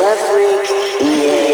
every 0.00 1.06
year. 1.06 1.53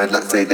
find, 0.00 0.12
let's 0.12 0.30
say, 0.30 0.44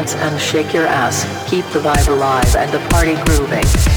dance 0.00 0.14
and 0.14 0.40
shake 0.40 0.72
your 0.72 0.86
ass, 0.86 1.24
keep 1.48 1.64
the 1.66 1.78
vibe 1.78 2.08
alive 2.08 2.56
and 2.56 2.72
the 2.72 2.78
party 2.88 3.16
grooving. 3.26 3.89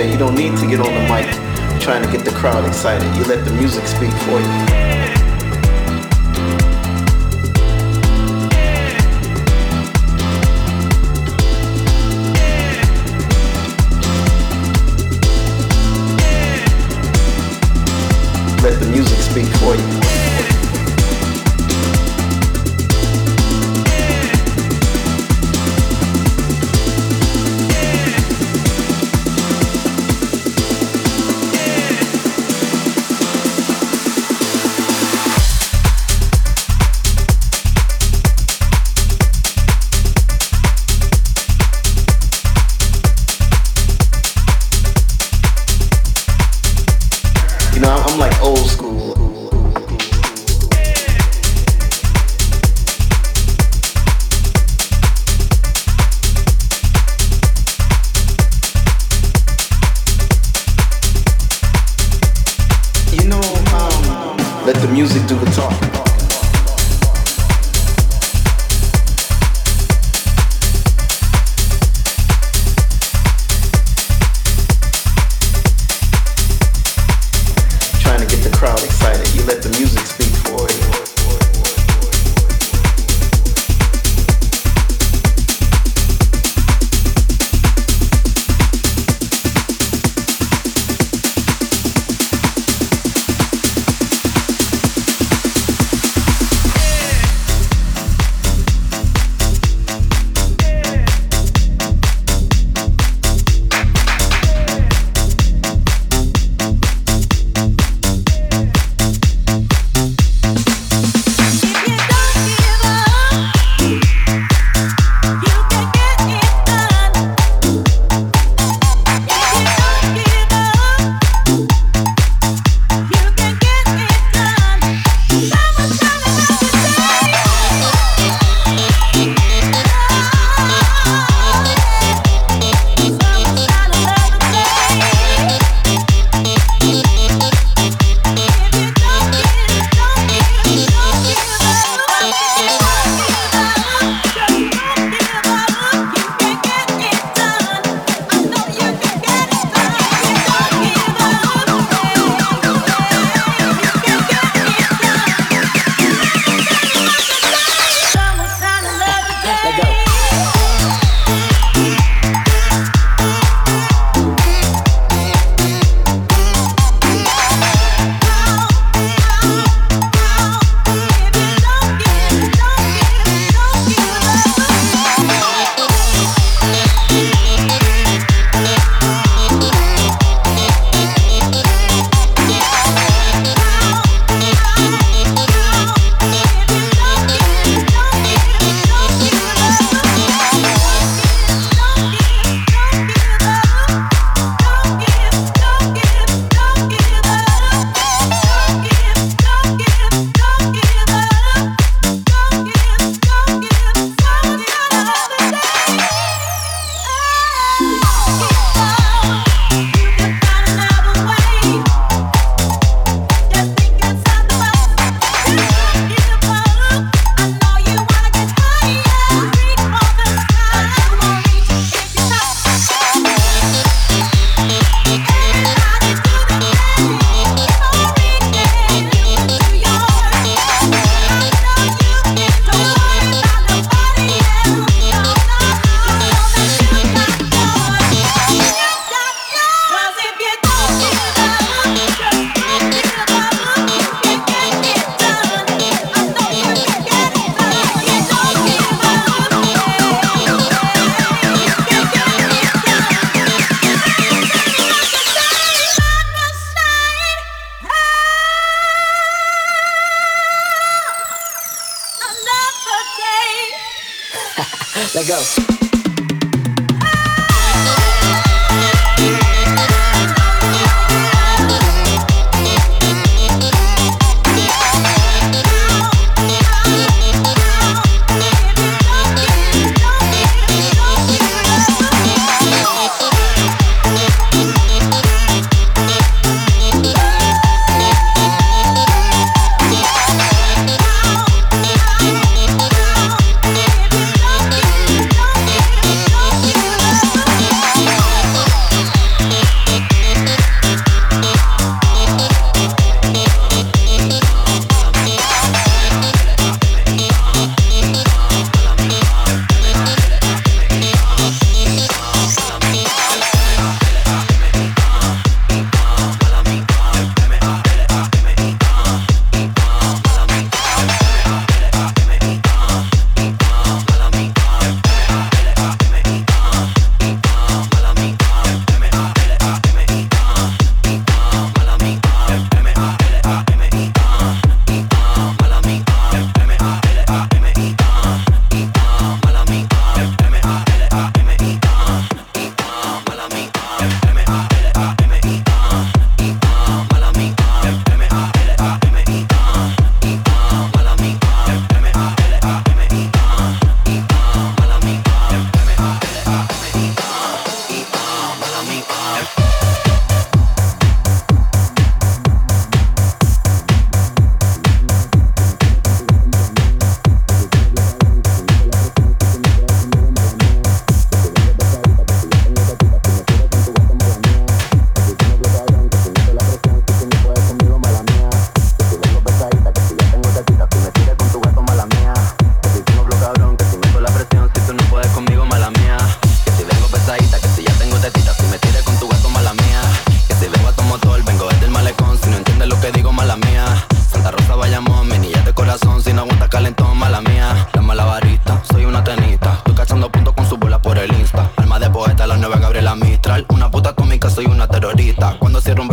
DJ, 0.00 0.12
you 0.12 0.18
don't 0.18 0.34
need 0.34 0.56
to 0.56 0.66
get 0.66 0.80
on 0.80 0.94
the 0.94 1.00
mic 1.02 1.26
trying 1.80 2.02
to 2.02 2.10
get 2.10 2.24
the 2.24 2.30
crowd 2.32 2.66
excited. 2.66 3.06
You 3.16 3.24
let 3.24 3.44
the 3.44 3.52
music 3.52 3.86
speak 3.86 4.12
for 4.12 4.40
you. 4.40 4.69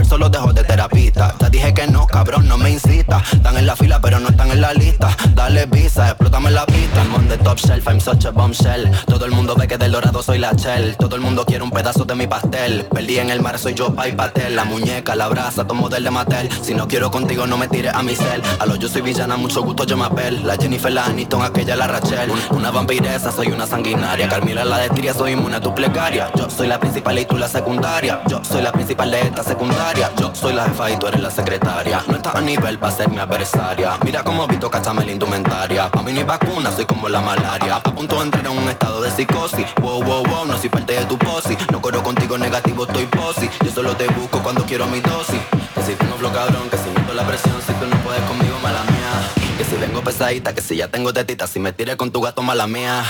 Cuando 0.08 0.18
cierro 0.18 0.18
un 0.18 0.18
verso 0.18 0.18
lo 0.18 0.30
dejo 0.30 0.54
de 0.54 0.64
terapista. 0.64 1.36
Ya 1.40 1.50
dije 1.50 1.74
que 1.74 1.88
no, 1.88 2.08
cabrón, 2.08 2.48
no 2.48 2.58
me 2.58 2.70
incita. 2.70 3.22
Están 3.32 3.58
en 3.58 3.66
la 3.66 3.76
fila, 3.76 4.00
pero 4.00 4.20
no 4.20 4.30
están 4.30 4.52
en 4.52 4.62
la 4.62 4.74
lista. 4.74 5.16
Dale 5.34 5.66
visa, 5.66 6.10
explótame 6.10 6.52
la 6.52 6.66
pista. 6.66 7.04
I'm 7.04 7.14
on 7.14 7.28
the 7.28 7.38
top 7.38 7.58
shelf, 7.58 7.88
I'm 7.88 8.00
such 8.00 8.26
a 8.26 8.32
bombshell. 8.32 8.90
Todo 9.06 9.26
el 9.26 9.32
mundo 9.32 9.56
ve 9.56 9.68
que 9.68 9.78
del 9.78 9.92
dorado 9.92 10.24
soy 10.24 10.38
la 10.38 10.54
shell. 10.54 10.96
Todo 10.98 11.16
el 11.16 11.22
mundo 11.22 11.46
quiere 11.46 11.64
un 11.64 11.72
pedazo 11.72 12.06
de 12.06 12.16
mi 12.16 12.28
pastel. 12.28 12.86
Perdí 12.86 13.20
en 13.20 13.30
el 13.30 13.42
mar, 13.42 13.60
soy 13.60 13.74
yo, 13.74 13.94
pa' 13.94 14.08
y 14.08 14.14
patel. 14.14 14.56
La 14.56 14.64
muñeca, 14.64 15.16
la 15.16 15.28
brasa, 15.28 15.66
tomo 15.66 15.90
del 15.90 16.04
de 16.04 16.12
Mattel. 16.12 16.50
Si 16.62 16.74
no 16.74 16.88
quiero 16.88 17.12
contigo, 17.12 17.46
no 17.46 17.58
me 17.58 17.68
tires 17.68 17.94
a 17.94 18.02
mi 18.02 18.16
cel. 18.16 18.42
A 18.60 18.66
lo 18.66 18.76
yo 18.76 18.88
soy 18.88 19.02
villana, 19.02 19.36
mucho 19.36 19.62
gusto 19.62 19.86
yo 19.86 19.98
me 19.98 20.06
apel. 20.06 20.46
La 20.46 20.56
Jennifer, 20.56 20.92
la 20.92 21.06
Aniston, 21.06 21.44
aquella 21.44 21.76
la 21.76 21.88
Rachel. 21.88 22.32
Una 22.52 22.72
vampiresa, 22.72 23.32
soy 23.32 23.48
una 23.48 23.68
sanguinaria. 23.68 24.30
Carmila 24.30 24.64
la 24.64 24.80
destria, 24.80 25.14
soy 25.14 25.34
inmune 25.34 25.58
a 25.58 25.62
tu 25.62 25.74
plegaria. 25.76 26.32
Yo 26.36 26.50
soy 26.50 26.68
la 26.68 26.80
principal 26.80 27.20
y 27.20 27.26
tú 27.26 27.38
la 27.38 27.48
secundaria. 27.48 28.22
Yo 28.28 28.42
soy 28.44 28.62
la 28.62 28.72
principal 28.72 29.12
de 29.12 29.22
esta 29.22 29.44
secundaria. 29.44 29.97
Yo 29.98 30.32
soy 30.36 30.54
la 30.54 30.66
jefa 30.66 30.92
y 30.92 30.98
tú 31.00 31.08
eres 31.08 31.22
la 31.22 31.32
secretaria. 31.32 32.04
No 32.08 32.18
estás 32.18 32.36
a 32.36 32.42
nivel 32.42 32.78
para 32.78 32.96
ser 32.96 33.10
mi 33.10 33.18
adversaria. 33.18 33.98
Mira 34.06 34.24
cómo 34.24 34.46
visto 34.46 34.70
cachame 34.70 35.04
la 35.04 35.12
indumentaria. 35.12 35.90
Pa' 35.90 36.04
mí 36.04 36.14
ni 36.14 36.22
vacuna, 36.22 36.72
soy 36.72 36.86
como 36.86 37.10
la 37.10 37.20
malaria. 37.20 37.78
A 37.78 37.82
punto 37.82 38.18
de 38.18 38.26
entrar 38.26 38.46
en 38.46 38.52
un 38.52 38.70
estado 38.70 39.02
de 39.02 39.10
psicosis. 39.10 39.66
Wow, 39.82 40.04
wow, 40.04 40.24
wow, 40.24 40.46
no 40.46 40.56
soy 40.58 40.70
parte 40.70 40.94
de 40.94 41.06
tu 41.06 41.18
posi. 41.18 41.58
No 41.72 41.82
corro 41.82 42.04
contigo 42.04 42.38
negativo, 42.38 42.86
estoy 42.86 43.08
posi. 43.08 43.50
Yo 43.66 43.72
solo 43.72 43.96
te 43.96 44.08
busco 44.10 44.40
cuando 44.44 44.64
quiero 44.66 44.86
mi 44.86 45.00
dosis. 45.02 45.42
Que 45.74 45.82
si 45.82 45.96
tengo 45.96 46.16
flow 46.18 46.32
cabrón, 46.32 46.70
que 46.70 46.78
si 46.78 46.90
meto 46.90 47.14
la 47.16 47.24
presión, 47.24 47.56
si 47.66 47.74
tú 47.74 47.88
no 47.88 47.98
puedes 48.04 48.22
conmigo, 48.22 48.60
mala 48.62 48.84
mía. 48.84 49.58
Que 49.58 49.64
si 49.64 49.78
vengo 49.78 50.04
pesadita, 50.04 50.54
que 50.54 50.62
si 50.62 50.76
ya 50.76 50.90
tengo 50.90 51.12
tetita, 51.12 51.48
si 51.48 51.60
me 51.60 51.74
tires 51.74 51.96
con 51.96 52.12
tu 52.12 52.22
gato, 52.22 52.44
mala 52.44 52.68
mía. 52.68 53.04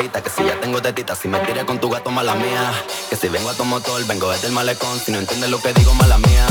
Que 0.00 0.30
si 0.30 0.42
ya 0.42 0.58
tengo 0.58 0.80
tetita, 0.80 1.14
si 1.14 1.28
me 1.28 1.38
tire 1.40 1.66
con 1.66 1.78
tu 1.78 1.90
gato, 1.90 2.10
mala 2.10 2.34
mía. 2.34 2.72
Que 3.10 3.16
si 3.16 3.28
vengo 3.28 3.50
a 3.50 3.54
tu 3.54 3.64
motor, 3.64 4.02
vengo 4.06 4.30
desde 4.30 4.46
el 4.46 4.52
malecón, 4.52 4.98
si 4.98 5.12
no 5.12 5.18
entiendes 5.18 5.50
lo 5.50 5.60
que 5.60 5.74
digo, 5.74 5.92
mala 5.94 6.16
mía. 6.16 6.46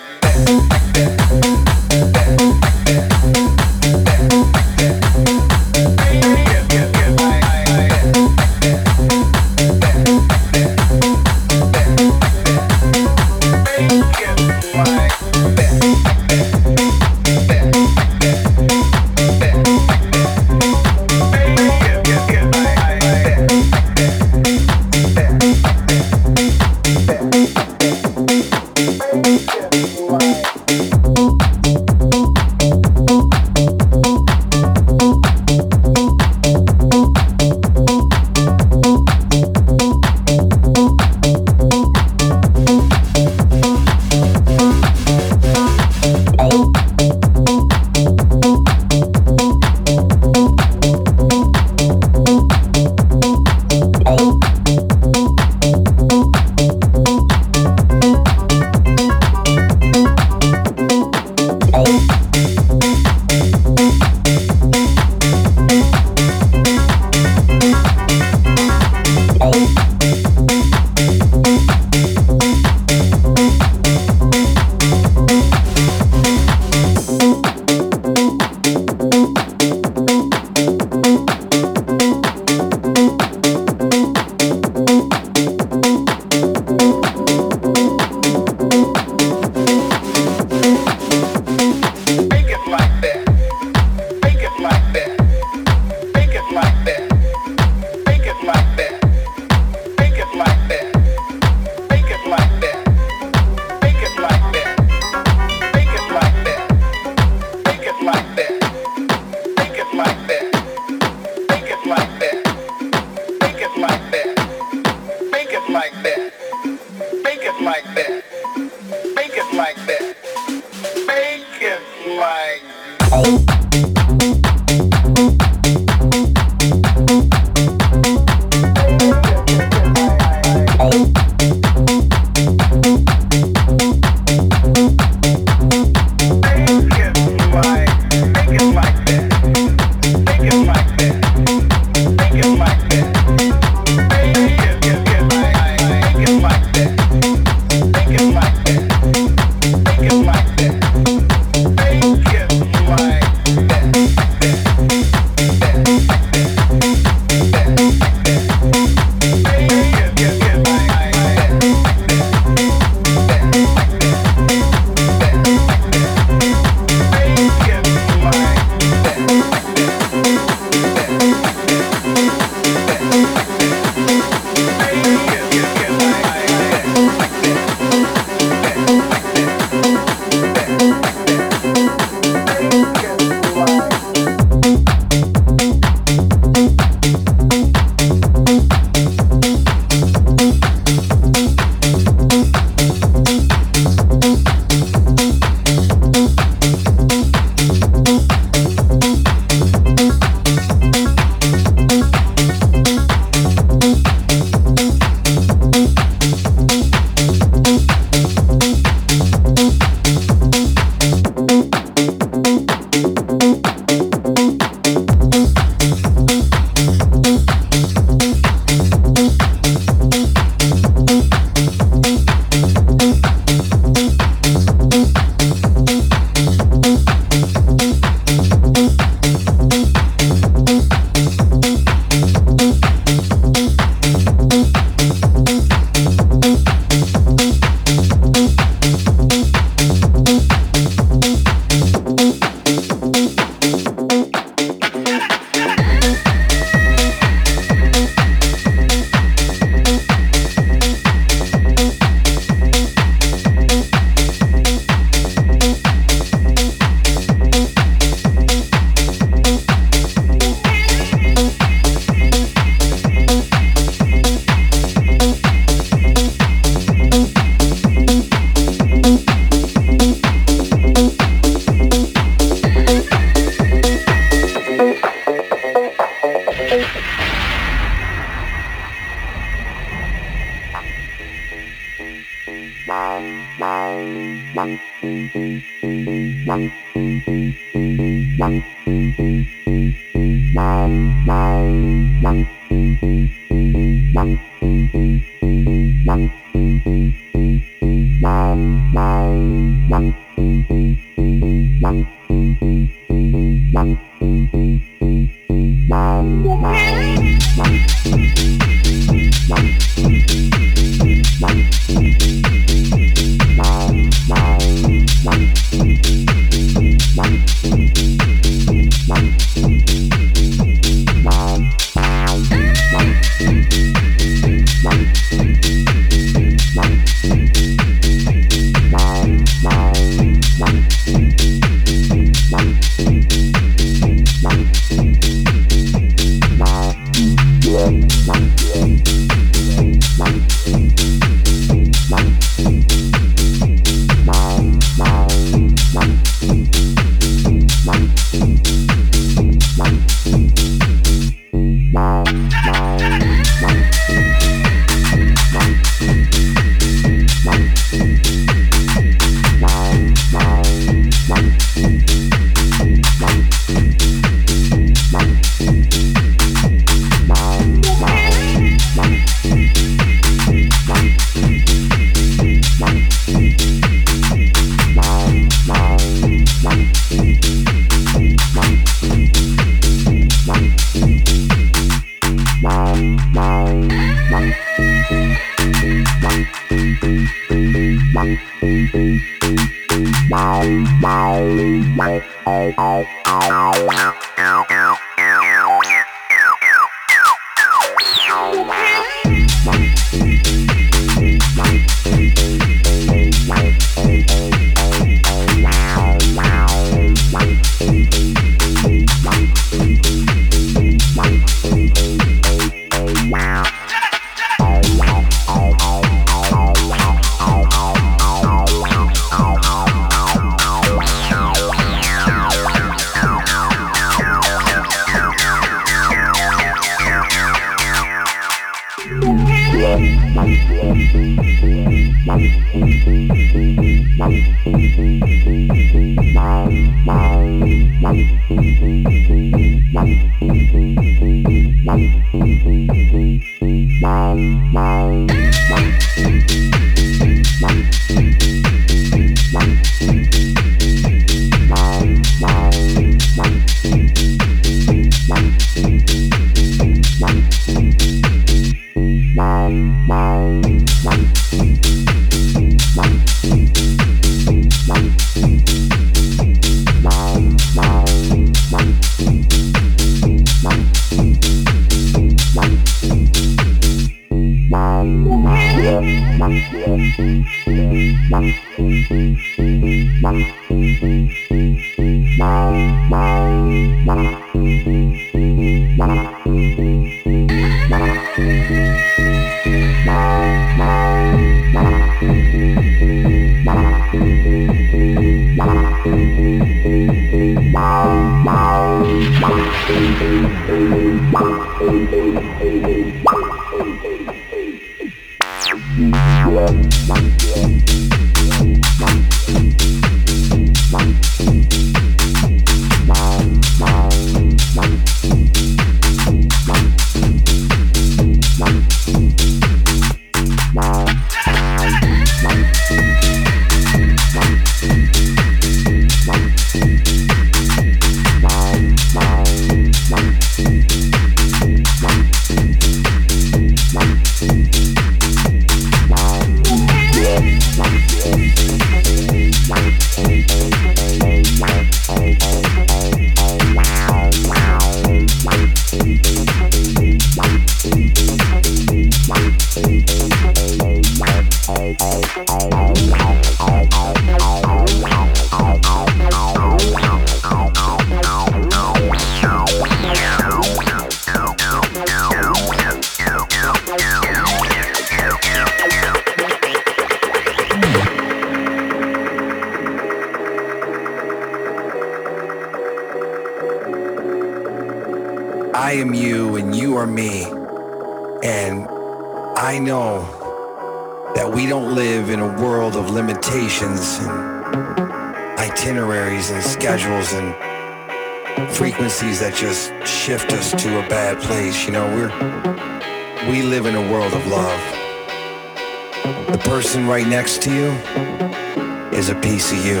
piece 599.64 599.80
of 599.80 599.86
you. 599.86 600.00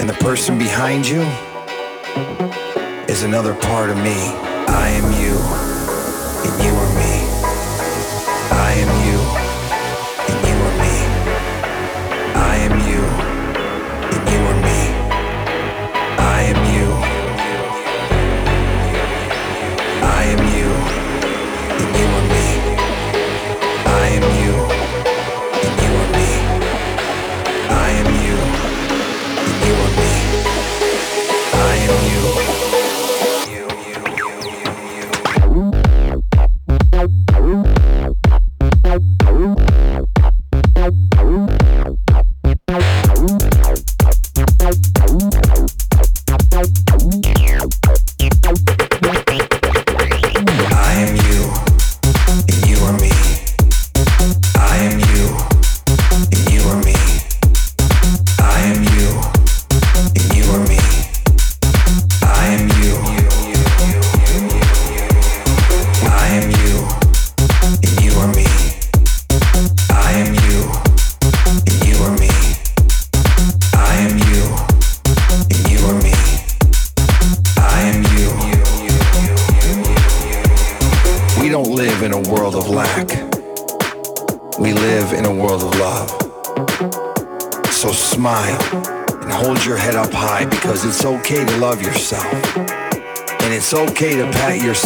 And 0.00 0.08
the 0.08 0.16
person 0.20 0.58
behind 0.58 1.08
you 1.08 1.22
is 3.08 3.22
another 3.22 3.54
part 3.54 3.90
of 3.90 3.96
me. 3.96 4.34
I 4.68 4.88
am 4.90 5.12
you. 5.20 5.37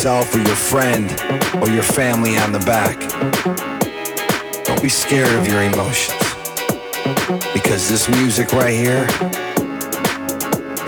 yourself 0.03 0.35
or 0.35 0.39
your 0.39 0.57
friend 0.57 1.13
or 1.63 1.71
your 1.71 1.85
family 1.85 2.37
on 2.37 2.51
the 2.51 2.59
back. 2.67 2.99
Don't 4.65 4.83
be 4.83 4.89
scared 4.89 5.33
of 5.39 5.47
your 5.47 5.63
emotions 5.63 6.19
because 7.53 7.89
this 7.89 8.09
music 8.09 8.53
right 8.53 8.75
here 8.75 9.07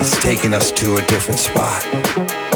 is 0.00 0.10
taking 0.18 0.52
us 0.52 0.72
to 0.72 0.96
a 0.96 1.02
different 1.02 1.38
spot. 1.38 2.53